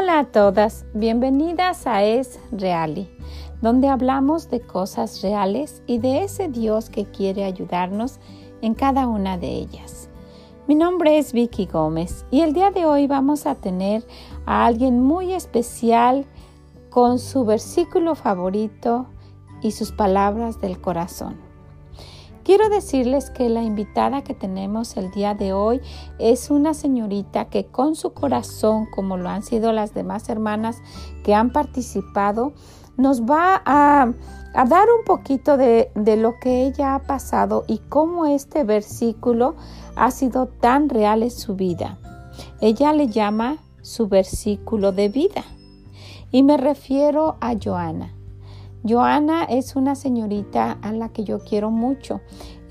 Hola 0.00 0.20
a 0.20 0.24
todas, 0.24 0.86
bienvenidas 0.94 1.86
a 1.86 2.02
Es 2.02 2.40
Reali, 2.52 3.10
donde 3.60 3.88
hablamos 3.88 4.48
de 4.48 4.60
cosas 4.62 5.20
reales 5.20 5.82
y 5.86 5.98
de 5.98 6.24
ese 6.24 6.48
Dios 6.48 6.88
que 6.88 7.04
quiere 7.04 7.44
ayudarnos 7.44 8.18
en 8.62 8.72
cada 8.72 9.06
una 9.06 9.36
de 9.36 9.48
ellas. 9.48 10.08
Mi 10.66 10.74
nombre 10.74 11.18
es 11.18 11.34
Vicky 11.34 11.66
Gómez 11.66 12.24
y 12.30 12.40
el 12.40 12.54
día 12.54 12.70
de 12.70 12.86
hoy 12.86 13.08
vamos 13.08 13.44
a 13.44 13.56
tener 13.56 14.02
a 14.46 14.64
alguien 14.64 15.02
muy 15.02 15.34
especial 15.34 16.24
con 16.88 17.18
su 17.18 17.44
versículo 17.44 18.14
favorito 18.14 19.04
y 19.60 19.72
sus 19.72 19.92
palabras 19.92 20.62
del 20.62 20.80
corazón. 20.80 21.49
Quiero 22.44 22.70
decirles 22.70 23.30
que 23.30 23.48
la 23.50 23.62
invitada 23.62 24.22
que 24.22 24.34
tenemos 24.34 24.96
el 24.96 25.10
día 25.10 25.34
de 25.34 25.52
hoy 25.52 25.80
es 26.18 26.50
una 26.50 26.72
señorita 26.72 27.46
que 27.46 27.66
con 27.66 27.94
su 27.94 28.14
corazón, 28.14 28.86
como 28.86 29.18
lo 29.18 29.28
han 29.28 29.42
sido 29.42 29.72
las 29.72 29.92
demás 29.92 30.28
hermanas 30.28 30.78
que 31.22 31.34
han 31.34 31.50
participado, 31.52 32.54
nos 32.96 33.22
va 33.22 33.62
a, 33.64 34.12
dar 34.54 34.88
un 34.98 35.04
poquito 35.04 35.56
de, 35.56 35.90
de 35.94 36.16
lo 36.16 36.38
que 36.40 36.66
ella 36.66 36.94
ha 36.94 37.02
pasado 37.02 37.64
y 37.66 37.78
cómo 37.78 38.26
este 38.26 38.64
versículo 38.64 39.54
ha 39.94 40.10
sido 40.10 40.46
tan 40.46 40.88
real 40.88 41.22
en 41.22 41.30
su 41.30 41.56
vida. 41.56 41.98
Ella 42.60 42.94
le 42.94 43.08
llama 43.08 43.58
su 43.82 44.08
versículo 44.08 44.92
de 44.92 45.08
vida. 45.08 45.44
Y 46.30 46.42
me 46.42 46.56
refiero 46.56 47.36
a 47.40 47.54
Joana. 47.62 48.14
Joana 48.88 49.44
es 49.44 49.76
una 49.76 49.94
señorita 49.94 50.78
a 50.82 50.92
la 50.92 51.10
que 51.10 51.24
yo 51.24 51.40
quiero 51.40 51.70
mucho. 51.70 52.20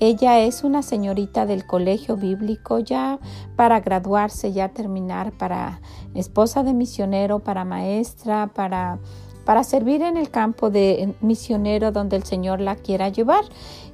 Ella 0.00 0.40
es 0.40 0.64
una 0.64 0.82
señorita 0.82 1.46
del 1.46 1.66
colegio 1.66 2.16
bíblico 2.16 2.78
ya 2.78 3.18
para 3.54 3.80
graduarse, 3.80 4.52
ya 4.52 4.70
terminar, 4.70 5.32
para 5.32 5.80
esposa 6.14 6.62
de 6.62 6.72
misionero, 6.72 7.40
para 7.40 7.64
maestra, 7.64 8.50
para, 8.54 8.98
para 9.44 9.62
servir 9.62 10.02
en 10.02 10.16
el 10.16 10.30
campo 10.30 10.70
de 10.70 11.14
misionero 11.20 11.92
donde 11.92 12.16
el 12.16 12.24
Señor 12.24 12.60
la 12.60 12.76
quiera 12.76 13.08
llevar. 13.10 13.44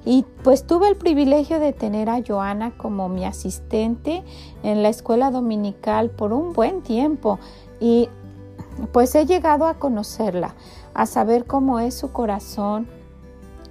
Y 0.04 0.24
pues 0.44 0.64
tuve 0.64 0.88
el 0.88 0.96
privilegio 0.96 1.58
de 1.58 1.72
tener 1.72 2.08
a 2.08 2.22
Joana 2.26 2.76
como 2.76 3.08
mi 3.08 3.24
asistente 3.24 4.22
en 4.62 4.84
la 4.84 4.88
escuela 4.88 5.32
dominical 5.32 6.10
por 6.10 6.32
un 6.32 6.52
buen 6.52 6.82
tiempo. 6.82 7.40
Y 7.80 8.08
pues 8.92 9.14
he 9.14 9.26
llegado 9.26 9.66
a 9.66 9.74
conocerla 9.74 10.54
a 10.94 11.06
saber 11.06 11.44
cómo 11.46 11.78
es 11.78 11.94
su 11.94 12.12
corazón. 12.12 12.88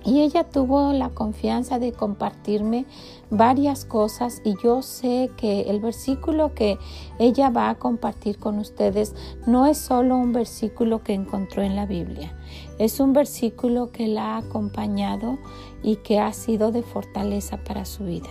Y 0.07 0.21
ella 0.21 0.43
tuvo 0.43 0.93
la 0.93 1.09
confianza 1.09 1.79
de 1.79 1.91
compartirme 1.91 2.85
varias 3.31 3.85
cosas 3.85 4.39
y 4.45 4.55
yo 4.63 4.83
sé 4.83 5.31
que 5.35 5.61
el 5.61 5.79
versículo 5.79 6.53
que 6.53 6.77
ella 7.17 7.49
va 7.49 7.71
a 7.71 7.79
compartir 7.79 8.37
con 8.37 8.59
ustedes 8.59 9.15
no 9.47 9.65
es 9.65 9.79
solo 9.79 10.15
un 10.15 10.31
versículo 10.31 11.01
que 11.01 11.15
encontró 11.15 11.63
en 11.63 11.75
la 11.75 11.87
Biblia, 11.87 12.37
es 12.77 12.99
un 12.99 13.13
versículo 13.13 13.91
que 13.91 14.07
la 14.07 14.35
ha 14.35 14.37
acompañado 14.37 15.39
y 15.81 15.95
que 15.95 16.19
ha 16.19 16.31
sido 16.33 16.71
de 16.71 16.83
fortaleza 16.83 17.57
para 17.63 17.85
su 17.85 18.03
vida. 18.03 18.29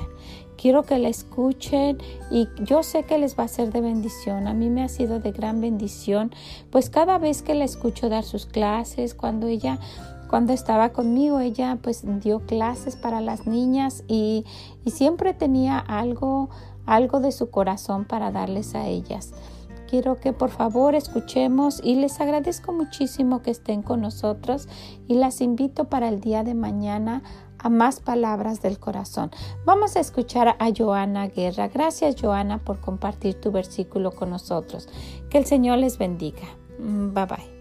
Quiero 0.65 0.85
que 0.85 0.99
la 0.99 1.11
escuchen 1.11 1.99
y 2.31 2.49
yo 2.65 2.83
sé 2.83 3.03
que 3.03 3.19
les 3.19 3.39
va 3.39 3.45
a 3.45 3.49
ser 3.49 3.71
de 3.71 3.83
bendición. 3.83 4.49
A 4.49 4.55
mí 4.55 4.71
me 4.71 4.83
ha 4.83 4.89
sido 4.89 5.21
de 5.21 5.31
gran 5.31 5.61
bendición, 5.61 6.31
pues 6.71 6.89
cada 6.89 7.19
vez 7.19 7.43
que 7.43 7.53
la 7.53 7.67
escucho 7.67 8.09
dar 8.09 8.25
sus 8.25 8.47
clases, 8.47 9.13
cuando 9.13 9.47
ella 9.47 9.79
cuando 10.31 10.55
estaba 10.55 10.89
conmigo, 10.89 11.39
ella 11.41 11.79
pues 11.83 12.03
dio 12.23 12.47
clases 12.47 12.97
para 12.97 13.21
las 13.21 13.47
niñas 13.47 14.05
y, 14.09 14.47
y 14.87 14.93
siempre 14.93 15.35
tenía 15.35 15.79
algo, 15.79 16.49
algo 16.87 17.21
de 17.21 17.33
su 17.33 17.51
corazón 17.51 18.07
para 18.07 18.31
darles 18.31 18.75
a 18.75 18.87
ellas 18.89 19.35
quiero 19.95 20.19
que 20.19 20.33
por 20.33 20.51
favor 20.51 20.97
escuchemos 20.97 21.81
y 21.81 21.95
les 21.95 22.21
agradezco 22.21 22.73
muchísimo 22.73 23.43
que 23.43 23.53
estén 23.53 23.83
con 23.83 24.01
nosotros 24.01 24.67
y 25.07 25.15
las 25.15 25.41
invito 25.41 25.85
para 25.85 26.09
el 26.09 26.21
día 26.21 26.43
de 26.43 26.55
mañana 26.55 27.23
a 27.65 27.71
más 27.71 27.99
palabras 27.99 28.63
del 28.63 28.79
corazón. 28.79 29.31
Vamos 29.65 29.97
a 29.97 30.01
escuchar 30.01 30.55
a 30.59 30.69
Joana 30.77 31.29
Guerra. 31.29 31.69
Gracias 31.69 32.15
Joana 32.21 32.59
por 32.59 32.79
compartir 32.79 33.41
tu 33.41 33.51
versículo 33.51 34.13
con 34.13 34.31
nosotros. 34.31 34.89
Que 35.31 35.39
el 35.39 35.47
Señor 35.47 35.79
les 35.79 35.99
bendiga. 35.99 36.47
Mm, 36.79 37.15
bye 37.15 37.27
bye. 37.27 37.55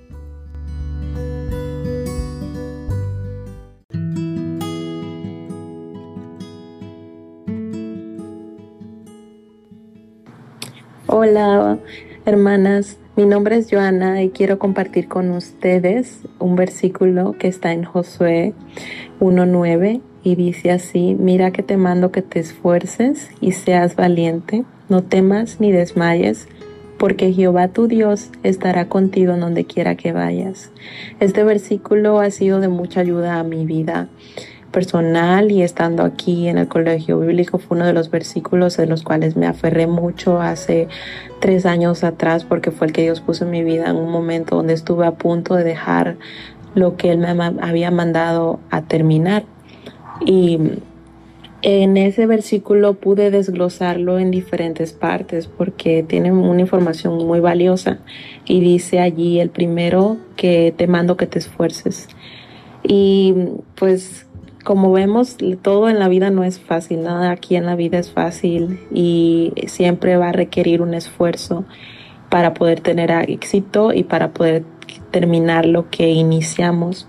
Hola, 11.07 11.79
hermanas. 12.25 12.97
Mi 13.15 13.27
nombre 13.27 13.57
es 13.57 13.67
Joana 13.69 14.23
y 14.23 14.31
quiero 14.31 14.57
compartir 14.57 15.07
con 15.07 15.29
ustedes 15.29 16.21
un 16.39 16.55
versículo 16.55 17.35
que 17.37 17.47
está 17.47 17.71
en 17.71 17.83
Josué 17.83 18.55
1.9 19.19 20.01
y 20.23 20.33
dice 20.33 20.71
así, 20.71 21.15
mira 21.19 21.51
que 21.51 21.61
te 21.61 21.77
mando 21.77 22.11
que 22.11 22.23
te 22.23 22.39
esfuerces 22.39 23.29
y 23.39 23.51
seas 23.51 23.95
valiente, 23.95 24.63
no 24.89 25.03
temas 25.03 25.59
ni 25.59 25.71
desmayes, 25.71 26.47
porque 26.97 27.31
Jehová 27.31 27.67
tu 27.67 27.87
Dios 27.87 28.31
estará 28.41 28.89
contigo 28.89 29.35
en 29.35 29.41
donde 29.41 29.65
quiera 29.65 29.93
que 29.93 30.11
vayas. 30.11 30.71
Este 31.19 31.43
versículo 31.43 32.19
ha 32.19 32.31
sido 32.31 32.61
de 32.61 32.67
mucha 32.67 33.01
ayuda 33.01 33.39
a 33.39 33.43
mi 33.43 33.67
vida 33.67 34.09
personal 34.73 35.51
y 35.51 35.61
estando 35.61 36.03
aquí 36.03 36.49
en 36.49 36.57
el 36.57 36.67
colegio 36.67 37.17
bíblico 37.21 37.59
fue 37.59 37.77
uno 37.77 37.85
de 37.85 37.93
los 37.93 38.11
versículos 38.11 38.75
de 38.75 38.87
los 38.87 39.03
cuales 39.03 39.37
me 39.37 39.47
aferré 39.47 39.87
mucho 39.87 40.41
hace 40.41 40.89
tres 41.39 41.65
años 41.65 42.03
atrás 42.03 42.43
porque 42.43 42.71
fue 42.71 42.87
el 42.87 42.93
que 42.93 43.03
Dios 43.03 43.21
puso 43.21 43.45
en 43.45 43.51
mi 43.51 43.63
vida 43.63 43.89
en 43.89 43.95
un 43.95 44.11
momento 44.11 44.57
donde 44.57 44.73
estuve 44.73 45.05
a 45.05 45.11
punto 45.11 45.55
de 45.55 45.63
dejar 45.63 46.17
lo 46.75 46.97
que 46.97 47.11
Él 47.11 47.19
me 47.19 47.29
había 47.61 47.91
mandado 47.91 48.59
a 48.69 48.81
terminar. 48.81 49.45
Y 50.25 50.59
en 51.61 51.95
ese 51.95 52.25
versículo 52.25 52.95
pude 52.95 53.31
desglosarlo 53.31 54.19
en 54.19 54.31
diferentes 54.31 54.91
partes 54.91 55.47
porque 55.47 56.03
tiene 56.03 56.31
una 56.31 56.59
información 56.59 57.25
muy 57.25 57.39
valiosa 57.39 57.99
y 58.45 58.59
dice 58.59 58.99
allí 58.99 59.39
el 59.39 59.49
primero 59.49 60.17
que 60.35 60.73
te 60.75 60.87
mando 60.87 61.15
que 61.15 61.27
te 61.27 61.39
esfuerces. 61.39 62.09
Y 62.83 63.33
pues 63.75 64.27
como 64.63 64.91
vemos, 64.91 65.37
todo 65.61 65.89
en 65.89 65.99
la 65.99 66.07
vida 66.07 66.29
no 66.29 66.43
es 66.43 66.59
fácil, 66.59 67.03
nada 67.03 67.31
aquí 67.31 67.55
en 67.55 67.65
la 67.65 67.75
vida 67.75 67.99
es 67.99 68.11
fácil 68.11 68.79
y 68.93 69.51
siempre 69.67 70.15
va 70.17 70.29
a 70.29 70.31
requerir 70.31 70.81
un 70.81 70.93
esfuerzo 70.93 71.65
para 72.29 72.53
poder 72.53 72.79
tener 72.79 73.11
éxito 73.29 73.93
y 73.93 74.03
para 74.03 74.31
poder 74.31 74.63
terminar 75.11 75.65
lo 75.65 75.89
que 75.89 76.09
iniciamos. 76.09 77.07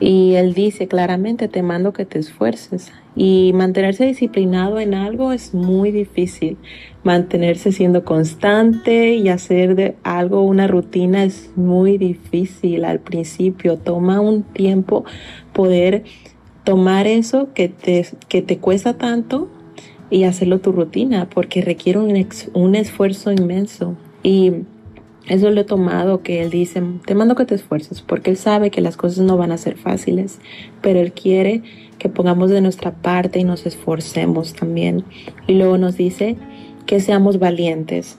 Y 0.00 0.34
él 0.34 0.54
dice 0.54 0.88
claramente, 0.88 1.48
te 1.48 1.62
mando 1.62 1.92
que 1.92 2.04
te 2.04 2.18
esfuerces. 2.18 2.92
Y 3.14 3.52
mantenerse 3.54 4.06
disciplinado 4.06 4.80
en 4.80 4.94
algo 4.94 5.32
es 5.32 5.54
muy 5.54 5.90
difícil. 5.90 6.56
Mantenerse 7.04 7.72
siendo 7.72 8.04
constante 8.04 9.14
y 9.14 9.28
hacer 9.28 9.74
de 9.74 9.96
algo 10.02 10.42
una 10.42 10.66
rutina 10.66 11.24
es 11.24 11.50
muy 11.56 11.98
difícil 11.98 12.84
al 12.84 13.00
principio. 13.00 13.76
Toma 13.76 14.20
un 14.20 14.42
tiempo 14.42 15.04
poder 15.52 16.04
tomar 16.64 17.06
eso 17.06 17.52
que 17.54 17.68
te, 17.68 18.06
que 18.28 18.42
te 18.42 18.58
cuesta 18.58 18.94
tanto 18.94 19.48
y 20.10 20.24
hacerlo 20.24 20.60
tu 20.60 20.72
rutina, 20.72 21.28
porque 21.28 21.62
requiere 21.62 21.98
un, 21.98 22.28
un 22.52 22.74
esfuerzo 22.74 23.32
inmenso. 23.32 23.96
Y 24.22 24.52
eso 25.26 25.50
lo 25.50 25.60
he 25.60 25.64
tomado, 25.64 26.22
que 26.22 26.42
Él 26.42 26.50
dice, 26.50 26.82
te 27.06 27.14
mando 27.14 27.34
que 27.34 27.44
te 27.44 27.54
esfuerces, 27.54 28.02
porque 28.02 28.30
Él 28.30 28.36
sabe 28.36 28.70
que 28.70 28.80
las 28.80 28.96
cosas 28.96 29.24
no 29.24 29.36
van 29.36 29.52
a 29.52 29.58
ser 29.58 29.76
fáciles, 29.76 30.38
pero 30.80 31.00
Él 31.00 31.12
quiere 31.12 31.62
que 31.98 32.08
pongamos 32.08 32.50
de 32.50 32.60
nuestra 32.60 32.92
parte 32.92 33.38
y 33.38 33.44
nos 33.44 33.64
esforcemos 33.64 34.54
también. 34.54 35.04
Y 35.46 35.54
luego 35.54 35.78
nos 35.78 35.96
dice 35.96 36.36
que 36.84 37.00
seamos 37.00 37.38
valientes, 37.38 38.18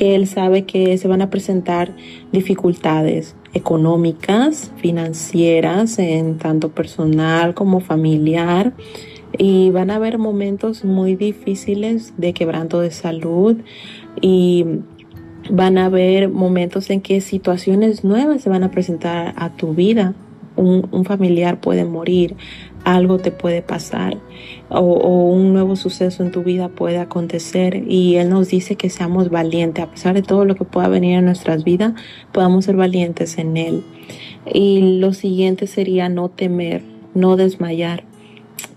que 0.00 0.14
Él 0.14 0.26
sabe 0.26 0.64
que 0.64 0.96
se 0.96 1.08
van 1.08 1.20
a 1.20 1.28
presentar 1.28 1.94
dificultades, 2.32 3.36
económicas, 3.52 4.72
financieras, 4.78 5.98
en 5.98 6.38
tanto 6.38 6.70
personal 6.70 7.52
como 7.52 7.80
familiar. 7.80 8.72
Y 9.36 9.68
van 9.68 9.90
a 9.90 9.96
haber 9.96 10.16
momentos 10.16 10.86
muy 10.86 11.16
difíciles 11.16 12.14
de 12.16 12.32
quebranto 12.32 12.80
de 12.80 12.92
salud 12.92 13.58
y 14.22 14.64
van 15.50 15.76
a 15.76 15.84
haber 15.84 16.30
momentos 16.30 16.88
en 16.88 17.02
que 17.02 17.20
situaciones 17.20 18.02
nuevas 18.02 18.40
se 18.40 18.48
van 18.48 18.64
a 18.64 18.70
presentar 18.70 19.34
a 19.36 19.50
tu 19.50 19.74
vida. 19.74 20.14
Un, 20.56 20.88
un 20.92 21.04
familiar 21.04 21.60
puede 21.60 21.84
morir, 21.84 22.36
algo 22.84 23.18
te 23.18 23.30
puede 23.30 23.62
pasar 23.62 24.16
o, 24.70 25.30
un 25.30 25.52
nuevo 25.52 25.76
suceso 25.76 26.22
en 26.22 26.30
tu 26.30 26.42
vida 26.42 26.68
puede 26.68 26.98
acontecer 26.98 27.84
y 27.88 28.16
Él 28.16 28.30
nos 28.30 28.48
dice 28.48 28.76
que 28.76 28.88
seamos 28.88 29.30
valientes, 29.30 29.84
a 29.84 29.90
pesar 29.90 30.14
de 30.14 30.22
todo 30.22 30.44
lo 30.44 30.54
que 30.54 30.64
pueda 30.64 30.88
venir 30.88 31.18
en 31.18 31.24
nuestras 31.24 31.64
vidas, 31.64 31.94
podamos 32.32 32.64
ser 32.64 32.76
valientes 32.76 33.38
en 33.38 33.56
Él. 33.56 33.82
Y 34.52 34.98
lo 34.98 35.12
siguiente 35.12 35.66
sería 35.66 36.08
no 36.08 36.28
temer, 36.28 36.82
no 37.14 37.36
desmayar. 37.36 38.04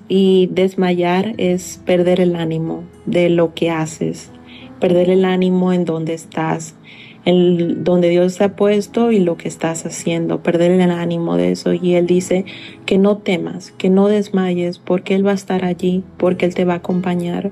Y 0.09 0.49
desmayar 0.51 1.33
es 1.37 1.81
perder 1.85 2.19
el 2.19 2.35
ánimo 2.35 2.83
de 3.05 3.29
lo 3.29 3.53
que 3.53 3.71
haces, 3.71 4.31
perder 4.79 5.09
el 5.09 5.25
ánimo 5.25 5.71
en 5.73 5.85
donde 5.85 6.13
estás. 6.13 6.75
Donde 7.25 8.09
Dios 8.09 8.37
te 8.37 8.43
ha 8.43 8.55
puesto 8.55 9.11
y 9.11 9.19
lo 9.19 9.37
que 9.37 9.47
estás 9.47 9.85
haciendo, 9.85 10.43
perder 10.43 10.71
el 10.71 10.81
ánimo 10.81 11.37
de 11.37 11.51
eso. 11.51 11.73
Y 11.73 11.95
Él 11.95 12.05
dice 12.05 12.45
que 12.85 12.97
no 12.97 13.17
temas, 13.17 13.71
que 13.71 13.89
no 13.89 14.07
desmayes, 14.07 14.79
porque 14.79 15.15
Él 15.15 15.25
va 15.25 15.31
a 15.31 15.35
estar 15.35 15.63
allí, 15.63 16.03
porque 16.17 16.45
Él 16.45 16.53
te 16.53 16.65
va 16.65 16.73
a 16.73 16.77
acompañar. 16.77 17.51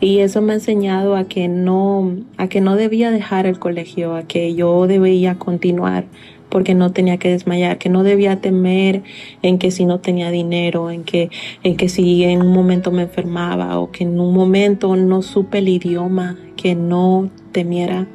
Y 0.00 0.18
eso 0.18 0.42
me 0.42 0.52
ha 0.52 0.56
enseñado 0.56 1.16
a 1.16 1.24
que 1.24 1.48
no, 1.48 2.16
a 2.36 2.48
que 2.48 2.60
no 2.60 2.76
debía 2.76 3.10
dejar 3.10 3.46
el 3.46 3.58
colegio, 3.58 4.16
a 4.16 4.22
que 4.24 4.54
yo 4.54 4.86
debía 4.86 5.36
continuar 5.38 6.06
porque 6.52 6.74
no 6.74 6.92
tenía 6.92 7.16
que 7.16 7.30
desmayar, 7.30 7.78
que 7.78 7.88
no 7.88 8.02
debía 8.02 8.42
temer 8.42 9.02
en 9.40 9.58
que 9.58 9.70
si 9.70 9.86
no 9.86 10.00
tenía 10.00 10.30
dinero, 10.30 10.90
en 10.90 11.02
que, 11.02 11.30
en 11.62 11.78
que 11.78 11.88
si 11.88 12.24
en 12.24 12.42
un 12.42 12.52
momento 12.52 12.92
me 12.92 13.04
enfermaba 13.04 13.78
o 13.78 13.90
que 13.90 14.04
en 14.04 14.20
un 14.20 14.34
momento 14.34 14.94
no 14.94 15.22
supe 15.22 15.58
el 15.58 15.68
idioma, 15.68 16.36
que 16.56 16.74
no 16.74 17.30
temiera. 17.52 18.06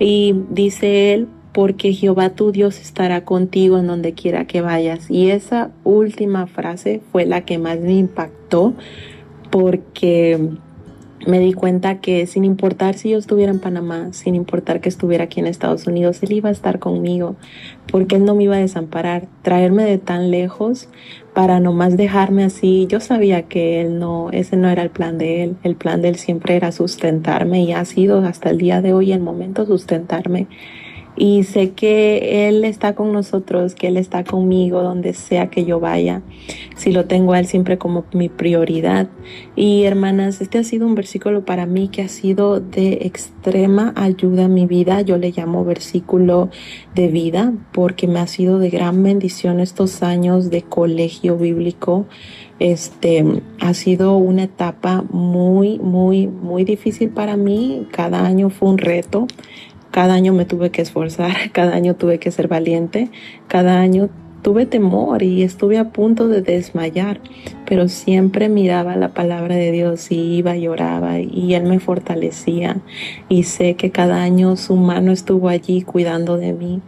Y 0.00 0.34
dice 0.50 1.14
él, 1.14 1.28
porque 1.52 1.92
Jehová 1.92 2.30
tu 2.30 2.50
Dios 2.50 2.80
estará 2.80 3.24
contigo 3.24 3.78
en 3.78 3.86
donde 3.86 4.14
quiera 4.14 4.48
que 4.48 4.62
vayas. 4.62 5.08
Y 5.08 5.30
esa 5.30 5.70
última 5.84 6.48
frase 6.48 7.00
fue 7.12 7.24
la 7.24 7.42
que 7.44 7.58
más 7.58 7.78
me 7.78 7.94
impactó 7.94 8.74
porque 9.52 10.40
me 11.26 11.40
di 11.40 11.52
cuenta 11.52 12.00
que 12.00 12.26
sin 12.26 12.44
importar 12.44 12.94
si 12.94 13.10
yo 13.10 13.18
estuviera 13.18 13.52
en 13.52 13.60
Panamá, 13.60 14.12
sin 14.12 14.34
importar 14.34 14.80
que 14.80 14.88
estuviera 14.88 15.24
aquí 15.24 15.40
en 15.40 15.46
Estados 15.46 15.86
Unidos, 15.86 16.22
Él 16.22 16.32
iba 16.32 16.48
a 16.48 16.52
estar 16.52 16.78
conmigo, 16.78 17.36
porque 17.90 18.16
Él 18.16 18.24
no 18.24 18.34
me 18.34 18.44
iba 18.44 18.56
a 18.56 18.60
desamparar, 18.60 19.28
traerme 19.42 19.84
de 19.84 19.98
tan 19.98 20.30
lejos 20.30 20.88
para 21.34 21.60
nomás 21.60 21.96
dejarme 21.96 22.44
así. 22.44 22.86
Yo 22.88 23.00
sabía 23.00 23.42
que 23.42 23.80
Él 23.80 23.98
no, 23.98 24.30
ese 24.30 24.56
no 24.56 24.68
era 24.68 24.82
el 24.82 24.90
plan 24.90 25.18
de 25.18 25.42
Él, 25.42 25.56
el 25.62 25.76
plan 25.76 26.00
de 26.02 26.08
Él 26.08 26.16
siempre 26.16 26.56
era 26.56 26.72
sustentarme 26.72 27.62
y 27.62 27.72
ha 27.72 27.84
sido 27.84 28.20
hasta 28.20 28.50
el 28.50 28.58
día 28.58 28.80
de 28.80 28.92
hoy 28.92 29.12
el 29.12 29.20
momento 29.20 29.66
sustentarme 29.66 30.46
y 31.16 31.44
sé 31.44 31.70
que 31.70 32.48
Él 32.48 32.64
está 32.64 32.94
con 32.94 33.12
nosotros, 33.12 33.74
que 33.74 33.88
Él 33.88 33.96
está 33.96 34.22
conmigo 34.22 34.82
donde 34.82 35.14
sea 35.14 35.48
que 35.48 35.64
yo 35.64 35.80
vaya. 35.80 36.22
Si 36.76 36.92
lo 36.92 37.06
tengo 37.06 37.32
a 37.32 37.40
Él 37.40 37.46
siempre 37.46 37.78
como 37.78 38.04
mi 38.12 38.28
prioridad. 38.28 39.08
Y 39.56 39.84
hermanas, 39.84 40.42
este 40.42 40.58
ha 40.58 40.64
sido 40.64 40.86
un 40.86 40.94
versículo 40.94 41.44
para 41.44 41.64
mí 41.64 41.88
que 41.88 42.02
ha 42.02 42.08
sido 42.08 42.60
de 42.60 42.98
extrema 43.02 43.94
ayuda 43.96 44.44
en 44.44 44.54
mi 44.54 44.66
vida. 44.66 45.00
Yo 45.00 45.16
le 45.16 45.32
llamo 45.32 45.64
versículo 45.64 46.50
de 46.94 47.08
vida 47.08 47.54
porque 47.72 48.06
me 48.06 48.20
ha 48.20 48.26
sido 48.26 48.58
de 48.58 48.68
gran 48.68 49.02
bendición 49.02 49.58
estos 49.58 50.02
años 50.02 50.50
de 50.50 50.62
colegio 50.62 51.38
bíblico. 51.38 52.06
Este 52.58 53.24
ha 53.58 53.72
sido 53.72 54.16
una 54.18 54.44
etapa 54.44 55.02
muy, 55.10 55.78
muy, 55.78 56.26
muy 56.26 56.64
difícil 56.64 57.08
para 57.08 57.38
mí. 57.38 57.86
Cada 57.90 58.26
año 58.26 58.50
fue 58.50 58.68
un 58.68 58.78
reto. 58.78 59.26
Cada 59.90 60.12
año 60.12 60.34
me 60.34 60.44
tuve 60.44 60.70
que 60.70 60.82
esforzar, 60.82 61.34
cada 61.52 61.74
año 61.74 61.96
tuve 61.96 62.18
que 62.18 62.30
ser 62.30 62.48
valiente, 62.48 63.10
cada 63.48 63.80
año 63.80 64.10
tuve 64.46 64.64
temor 64.64 65.24
y 65.24 65.42
estuve 65.42 65.76
a 65.76 65.90
punto 65.90 66.28
de 66.28 66.40
desmayar, 66.40 67.20
pero 67.66 67.88
siempre 67.88 68.48
miraba 68.48 68.94
la 68.94 69.08
palabra 69.08 69.56
de 69.56 69.72
Dios 69.72 70.12
y 70.12 70.36
iba 70.36 70.56
y 70.56 70.60
lloraba 70.60 71.18
y 71.18 71.54
Él 71.54 71.64
me 71.64 71.80
fortalecía. 71.80 72.76
Y 73.28 73.42
sé 73.42 73.74
que 73.74 73.90
cada 73.90 74.22
año 74.22 74.54
su 74.54 74.76
mano 74.76 75.10
estuvo 75.10 75.48
allí 75.48 75.82
cuidando 75.82 76.36
de 76.36 76.52
mí. 76.52 76.80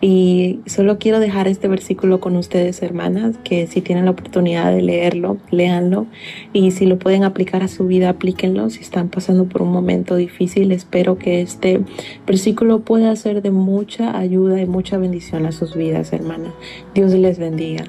Y 0.00 0.58
solo 0.66 0.98
quiero 0.98 1.20
dejar 1.20 1.46
este 1.46 1.68
versículo 1.68 2.18
con 2.18 2.34
ustedes 2.34 2.82
hermanas 2.82 3.36
que 3.44 3.68
si 3.68 3.80
tienen 3.80 4.06
la 4.06 4.10
oportunidad 4.10 4.72
de 4.72 4.82
leerlo, 4.82 5.36
léanlo. 5.52 6.06
Y 6.52 6.72
si 6.72 6.84
lo 6.84 6.98
pueden 6.98 7.22
aplicar 7.22 7.62
a 7.62 7.68
su 7.68 7.86
vida, 7.86 8.08
aplíquenlo. 8.08 8.70
Si 8.70 8.80
están 8.80 9.08
pasando 9.08 9.44
por 9.44 9.62
un 9.62 9.70
momento 9.70 10.16
difícil, 10.16 10.72
espero 10.72 11.16
que 11.16 11.42
este 11.42 11.80
versículo 12.26 12.80
pueda 12.80 13.14
ser 13.14 13.40
de 13.40 13.52
mucha 13.52 14.18
ayuda 14.18 14.60
y 14.60 14.66
mucha 14.66 14.98
bendición 14.98 15.46
a 15.46 15.52
sus 15.52 15.76
vidas 15.76 16.12
hermanas. 16.12 16.52
Dios 16.92 17.03
les 17.12 17.38
bendiga. 17.38 17.84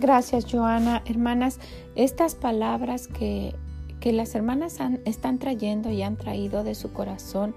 Gracias, 0.00 0.46
Joana. 0.50 1.02
Hermanas, 1.06 1.60
estas 1.94 2.34
palabras 2.34 3.06
que, 3.06 3.54
que 4.00 4.12
las 4.12 4.34
hermanas 4.34 4.78
están 5.04 5.38
trayendo 5.38 5.90
y 5.90 6.02
han 6.02 6.16
traído 6.16 6.64
de 6.64 6.74
su 6.74 6.92
corazón 6.92 7.54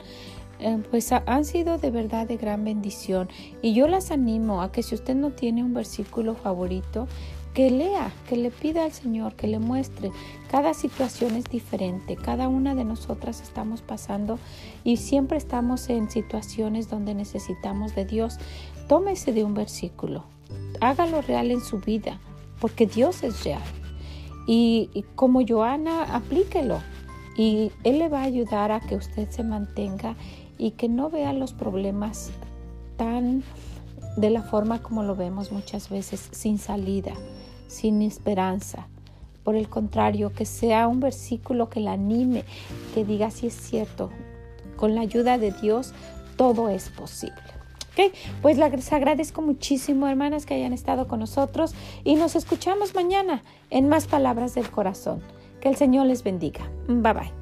pues 0.90 1.12
han 1.12 1.46
sido 1.46 1.78
de 1.78 1.92
verdad 1.92 2.28
de 2.28 2.38
gran 2.38 2.64
bendición. 2.64 3.30
Y 3.62 3.74
yo 3.74 3.88
las 3.88 4.12
animo 4.12 4.62
a 4.62 4.72
que 4.72 4.84
si 4.84 4.96
usted 4.96 5.16
no 5.16 5.32
tiene 5.32 5.64
un 5.64 5.74
versículo 5.74 6.36
favorito, 6.36 7.08
que 7.54 7.70
lea, 7.70 8.12
que 8.30 8.38
le 8.38 8.50
pida 8.50 8.86
al 8.86 8.92
Señor, 8.92 9.36
que 9.36 9.48
le 9.48 9.60
muestre. 9.60 10.12
Cada 10.50 10.74
situación 10.74 11.36
es 11.36 11.46
diferente, 11.46 12.16
cada 12.16 12.48
una 12.48 12.76
de 12.76 12.86
nosotras 12.86 13.42
estamos 13.42 13.82
pasando 13.82 14.40
y 14.84 14.98
siempre 14.98 15.38
estamos 15.38 15.90
en 15.90 16.10
situaciones 16.10 16.90
donde 16.90 17.14
necesitamos 17.14 17.96
de 17.96 18.06
Dios. 18.06 18.38
Tómese 18.88 19.34
de 19.34 19.44
un 19.44 19.54
versículo, 19.54 20.24
hágalo 20.80 21.22
real 21.22 21.52
en 21.52 21.62
su 21.62 21.80
vida, 21.80 22.20
porque 22.60 22.86
Dios 22.86 23.24
es 23.24 23.44
real. 23.44 23.62
Y, 24.48 24.90
y 24.94 25.04
como 25.16 25.46
Joana, 25.46 26.04
aplíquelo 26.16 26.80
y 27.42 27.72
Él 27.84 27.98
le 27.98 28.08
va 28.08 28.20
a 28.20 28.26
ayudar 28.26 28.72
a 28.72 28.80
que 28.80 28.96
usted 28.96 29.28
se 29.32 29.42
mantenga 29.42 30.16
y 30.60 30.72
que 30.72 30.88
no 30.88 31.10
vea 31.10 31.34
los 31.34 31.54
problemas 31.54 32.30
tan 32.98 33.42
de 34.16 34.30
la 34.30 34.44
forma 34.44 34.84
como 34.84 35.02
lo 35.02 35.16
vemos 35.16 35.52
muchas 35.52 35.90
veces, 35.90 36.30
sin 36.32 36.60
salida, 36.60 37.14
sin 37.68 38.04
esperanza. 38.04 38.88
Por 39.44 39.56
el 39.56 39.70
contrario, 39.70 40.32
que 40.32 40.46
sea 40.46 40.88
un 40.88 41.00
versículo 41.00 41.68
que 41.68 41.80
la 41.80 41.94
anime, 41.94 42.44
que 42.94 43.06
diga 43.06 43.32
si 43.32 43.48
es 43.48 43.56
cierto, 43.56 44.12
con 44.76 44.94
la 44.94 45.02
ayuda 45.02 45.40
de 45.40 45.52
Dios 45.52 45.96
todo 46.38 46.70
es 46.70 46.90
posible. 46.90 47.42
Ok, 47.94 48.14
pues 48.44 48.60
les 48.60 48.94
agradezco 48.94 49.42
muchísimo, 49.42 50.08
hermanas, 50.08 50.46
que 50.46 50.54
hayan 50.54 50.74
estado 50.74 51.08
con 51.08 51.20
nosotros 51.20 51.74
y 52.04 52.14
nos 52.18 52.36
escuchamos 52.36 52.94
mañana 52.94 53.44
en 53.72 53.90
más 53.90 54.06
palabras 54.06 54.54
del 54.54 54.70
corazón. 54.70 55.24
Que 55.62 55.70
el 55.70 55.76
Señor 55.76 56.08
les 56.08 56.24
bendiga. 56.24 56.70
Bye 56.88 57.14
bye. 57.14 57.41